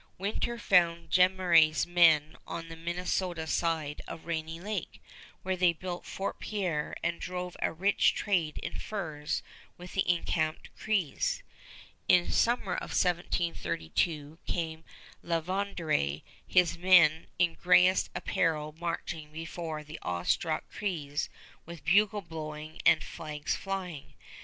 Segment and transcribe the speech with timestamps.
[0.17, 4.99] Winter found Jemmeraie's men on the Minnesota side of Rainy Lake,
[5.43, 9.43] where they built Fort Pierre and drove a rich trade in furs
[9.77, 11.43] with the encamped Crees.
[12.07, 14.83] In summer of 1732 came
[15.21, 21.29] La Vérendrye, his men in gayest apparel marching before the awe struck Crees
[21.67, 24.15] with bugle blowing and flags flying.